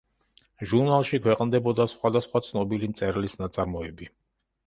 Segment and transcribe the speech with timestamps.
[0.69, 4.09] ჟურნალში ქვეყნდებოდა სხვადასხვა ცნობილი მწერლის ნაწარმოები.